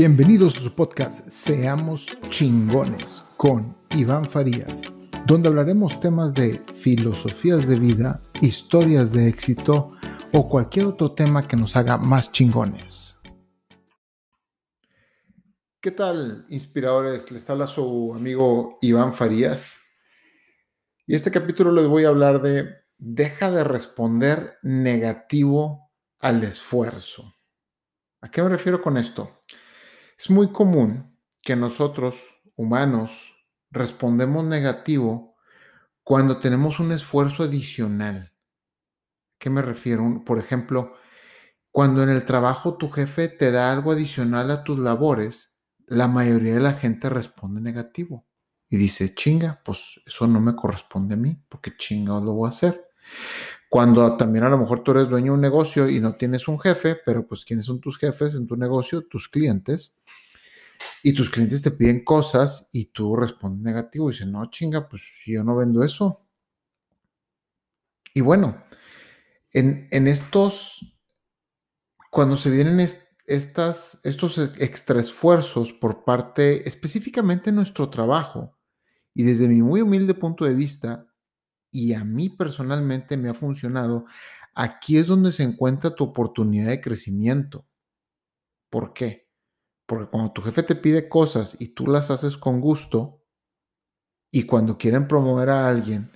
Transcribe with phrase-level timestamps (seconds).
[0.00, 4.72] Bienvenidos a su podcast Seamos chingones con Iván Farías,
[5.26, 9.92] donde hablaremos temas de filosofías de vida, historias de éxito
[10.32, 13.20] o cualquier otro tema que nos haga más chingones.
[15.82, 17.30] ¿Qué tal, inspiradores?
[17.30, 19.82] Les habla su amigo Iván Farías.
[21.06, 25.90] Y este capítulo les voy a hablar de deja de responder negativo
[26.20, 27.34] al esfuerzo.
[28.22, 29.42] ¿A qué me refiero con esto?
[30.20, 33.34] Es muy común que nosotros, humanos,
[33.70, 35.34] respondemos negativo
[36.02, 38.34] cuando tenemos un esfuerzo adicional.
[38.34, 40.22] ¿A qué me refiero?
[40.26, 40.92] Por ejemplo,
[41.70, 46.52] cuando en el trabajo tu jefe te da algo adicional a tus labores, la mayoría
[46.52, 48.26] de la gente responde negativo
[48.68, 52.50] y dice, chinga, pues eso no me corresponde a mí, porque chinga lo voy a
[52.50, 52.90] hacer.
[53.70, 56.58] Cuando también a lo mejor tú eres dueño de un negocio y no tienes un
[56.58, 59.06] jefe, pero pues ¿quiénes son tus jefes en tu negocio?
[59.06, 59.96] Tus clientes.
[61.04, 65.02] Y tus clientes te piden cosas y tú respondes negativo y dices, no, chinga, pues
[65.24, 66.26] yo no vendo eso.
[68.12, 68.60] Y bueno,
[69.52, 70.98] en, estos,
[72.10, 78.58] cuando se vienen estas, estos extra esfuerzos por parte específicamente de nuestro trabajo,
[79.14, 81.06] y desde mi muy humilde punto de vista,
[81.70, 84.06] y a mí personalmente me ha funcionado,
[84.54, 87.66] aquí es donde se encuentra tu oportunidad de crecimiento.
[88.70, 89.28] ¿Por qué?
[89.86, 93.24] Porque cuando tu jefe te pide cosas y tú las haces con gusto,
[94.30, 96.10] y cuando quieren promover a alguien,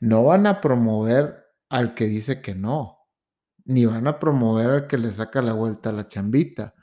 [0.00, 2.98] no van a promover al que dice que no,
[3.64, 6.74] ni van a promover al que le saca la vuelta a la chambita,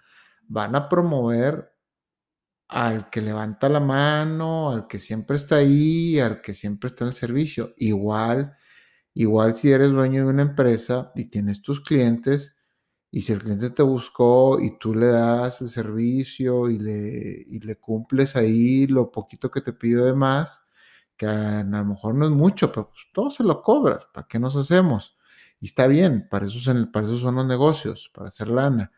[0.47, 1.74] van a promover
[2.67, 7.09] al que levanta la mano, al que siempre está ahí, al que siempre está en
[7.09, 7.73] el servicio.
[7.77, 8.55] Igual,
[9.13, 12.57] igual si eres dueño de una empresa y tienes tus clientes
[13.11, 17.75] y si el cliente te buscó y tú le das el servicio y le, le
[17.77, 20.61] cumples ahí lo poquito que te pido de más,
[21.17, 24.39] que a, lo mejor no es mucho, pero pues todo se lo cobras, ¿para qué
[24.39, 25.17] nos hacemos?
[25.61, 26.59] Y está bien, para eso,
[26.91, 28.91] para eso son los negocios, para hacer lana.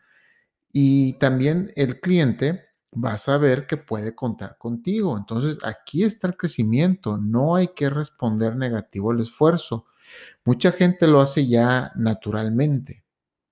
[0.72, 2.67] Y también el cliente
[3.00, 5.16] vas a ver que puede contar contigo.
[5.16, 7.16] Entonces, aquí está el crecimiento.
[7.16, 9.86] No hay que responder negativo al esfuerzo.
[10.44, 13.04] Mucha gente lo hace ya naturalmente,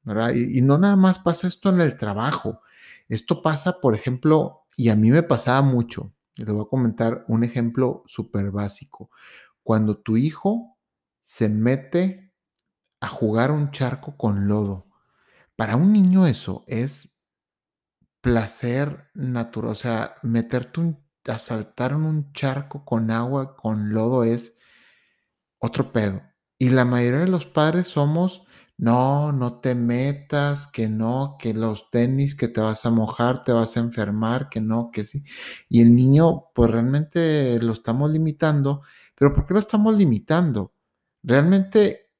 [0.03, 0.33] ¿verdad?
[0.35, 2.61] Y, no nada más pasa esto en el trabajo.
[3.09, 6.13] Esto pasa, por ejemplo, y a mí me pasaba mucho.
[6.37, 9.11] Le voy a comentar un ejemplo súper básico.
[9.63, 10.77] Cuando tu hijo
[11.23, 12.33] se mete
[13.01, 14.87] a jugar un charco con lodo.
[15.55, 17.16] Para un niño eso es
[18.21, 24.25] placer natural, o sea, meterte un, a saltar en un charco con agua, con lodo
[24.25, 24.57] es
[25.59, 26.23] otro pedo.
[26.59, 28.45] Y la mayoría de los padres somos,
[28.79, 33.53] no, no te metas, que no, que los tenis, que te vas a mojar, te
[33.53, 35.25] vas a enfermar, que no, que sí.
[35.69, 38.83] Y el niño, pues realmente lo estamos limitando,
[39.15, 40.75] pero ¿por qué lo estamos limitando?
[41.23, 42.11] Realmente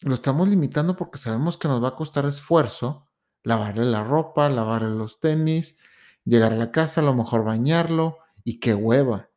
[0.00, 3.08] lo estamos limitando porque sabemos que nos va a costar esfuerzo
[3.44, 5.78] lavarle la ropa, lavarle los tenis,
[6.24, 9.30] llegar a la casa, a lo mejor bañarlo y qué hueva.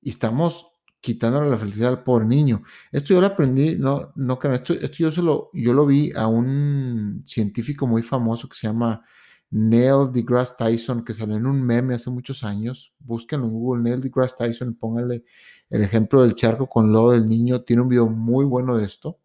[0.00, 2.62] Y estamos quitándole la felicidad al pobre niño.
[2.92, 7.24] Esto yo lo aprendí, no, no esto, esto yo, solo, yo lo vi a un
[7.26, 9.04] científico muy famoso que se llama
[9.50, 12.94] Neil deGrasse Tyson, que salió en un meme hace muchos años.
[13.00, 15.24] Búsquenlo en Google, Neil deGrasse Tyson, pónganle
[15.70, 17.62] el ejemplo del charco con lodo del niño.
[17.62, 19.18] Tiene un video muy bueno de esto,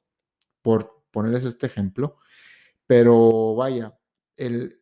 [0.62, 2.18] por ponerles este ejemplo.
[2.88, 3.97] Pero vaya,
[4.38, 4.82] el,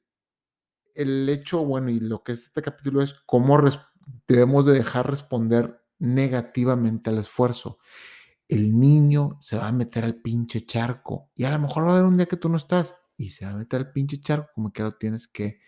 [0.93, 3.59] el hecho, bueno, y lo que es este capítulo es cómo
[4.27, 7.79] debemos de dejar responder negativamente al esfuerzo.
[8.47, 11.91] El niño se va a meter al pinche charco y a lo mejor va a
[11.93, 14.49] haber un día que tú no estás y se va a meter al pinche charco
[14.53, 15.59] como que lo tienes que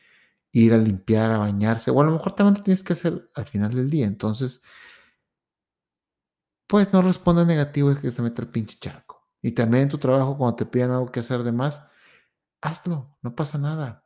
[0.52, 3.46] ir a limpiar, a bañarse, o a lo mejor también lo tienes que hacer al
[3.46, 4.08] final del día.
[4.08, 4.62] Entonces,
[6.68, 9.28] pues no responda negativo de que se meta al pinche charco.
[9.42, 11.84] Y también en tu trabajo, cuando te piden algo que hacer de más,
[12.62, 14.06] hazlo, no pasa nada.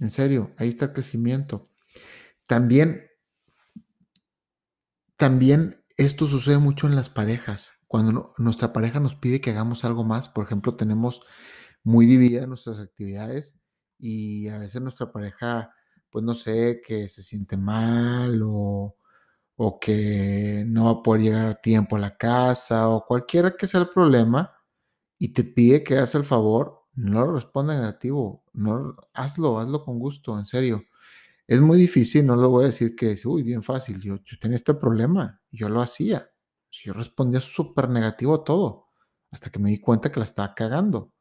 [0.00, 1.64] En serio, ahí está el crecimiento.
[2.46, 3.06] También,
[5.16, 7.84] también esto sucede mucho en las parejas.
[7.88, 11.22] Cuando nuestra pareja nos pide que hagamos algo más, por ejemplo, tenemos
[11.82, 13.58] muy divididas nuestras actividades
[13.98, 15.74] y a veces nuestra pareja,
[16.10, 18.96] pues no sé, que se siente mal o,
[19.56, 23.66] o que no va a poder llegar a tiempo a la casa o cualquiera que
[23.66, 24.54] sea el problema
[25.18, 30.36] y te pide que hagas el favor, no responda negativo, no, hazlo, hazlo con gusto,
[30.38, 30.84] en serio.
[31.46, 34.56] Es muy difícil, no lo voy a decir que es, uy, bien fácil, yo, tenía
[34.56, 36.30] este problema, yo lo hacía.
[36.70, 38.88] Yo respondía súper negativo a todo,
[39.30, 41.12] hasta que me di cuenta que la estaba cagando.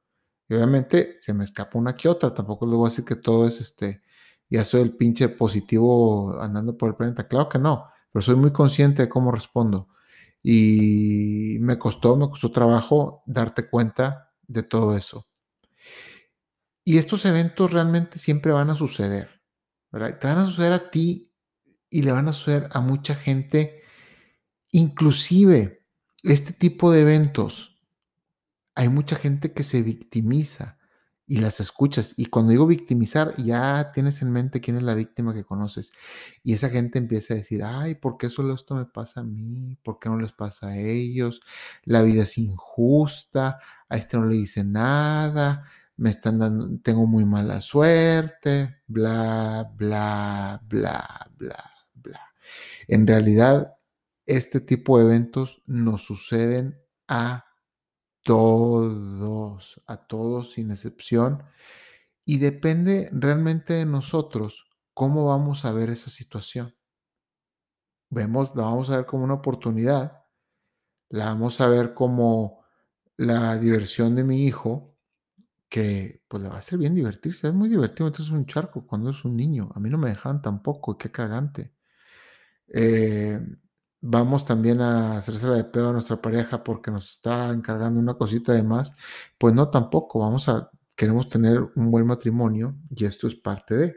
[0.50, 3.48] Y obviamente se me escapa una que otra, tampoco le voy a decir que todo
[3.48, 4.02] es este,
[4.50, 7.28] ya soy el pinche positivo andando por el planeta.
[7.28, 9.90] Claro que no, pero soy muy consciente de cómo respondo.
[10.44, 15.27] Y me costó, me costó trabajo darte cuenta de todo eso.
[16.88, 19.42] Y estos eventos realmente siempre van a suceder.
[19.92, 21.34] Te van a suceder a ti
[21.90, 23.82] y le van a suceder a mucha gente.
[24.72, 25.86] Inclusive,
[26.24, 27.84] este tipo de eventos,
[28.74, 30.78] hay mucha gente que se victimiza
[31.26, 32.14] y las escuchas.
[32.16, 35.92] Y cuando digo victimizar, ya tienes en mente quién es la víctima que conoces.
[36.42, 39.78] Y esa gente empieza a decir, ay, ¿por qué solo esto me pasa a mí?
[39.84, 41.42] ¿Por qué no les pasa a ellos?
[41.84, 45.66] La vida es injusta, a este no le dice nada,
[45.98, 52.22] me están dando, tengo muy mala suerte, bla, bla, bla, bla, bla.
[52.88, 53.76] En realidad,
[54.26, 57.46] este tipo de eventos nos suceden a
[58.24, 61.44] todos, a todos sin excepción.
[62.26, 66.76] Y depende realmente de nosotros cómo vamos a ver esa situación.
[68.10, 70.26] Vemos, la vamos a ver como una oportunidad,
[71.10, 72.66] la vamos a ver como
[73.16, 74.97] la diversión de mi hijo,
[75.70, 77.48] que pues le va a ser bien divertirse.
[77.48, 79.72] Es muy divertido entonces un charco cuando es un niño.
[79.76, 81.74] A mí no me dejan tampoco, qué cagante.
[82.74, 83.40] Eh,
[84.02, 88.54] vamos también a hacerse de pedo a nuestra pareja porque nos está encargando una cosita
[88.54, 88.96] de más,
[89.38, 93.96] pues no tampoco, vamos a, queremos tener un buen matrimonio y esto es parte de.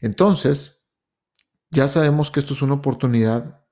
[0.00, 0.84] Entonces,
[1.70, 3.64] ya sabemos que esto es una oportunidad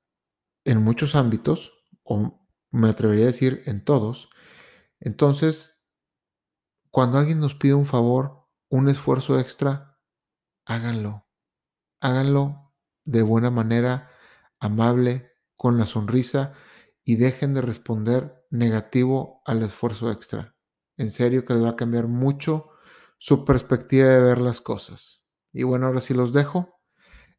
[0.64, 1.72] en muchos ámbitos,
[2.02, 2.40] o
[2.70, 4.30] me atrevería a decir en todos.
[5.00, 5.85] Entonces,
[6.91, 9.99] cuando alguien nos pide un favor, un esfuerzo extra,
[10.67, 11.26] háganlo.
[12.00, 12.73] Háganlo
[13.05, 14.11] de buena manera,
[14.61, 16.55] amable, con la sonrisa
[17.05, 20.56] y dejen de responder negativo al esfuerzo extra.
[20.97, 22.70] En serio que les va a cambiar mucho
[23.19, 25.26] su perspectiva de ver las cosas.
[25.52, 26.81] Y bueno, ahora sí los dejo.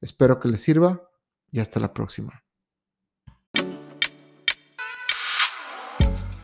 [0.02, 1.10] Espero que les sirva
[1.52, 2.44] y hasta la próxima.